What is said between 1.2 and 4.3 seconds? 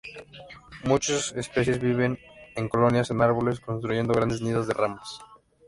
especies viven en colonias en árboles, construyendo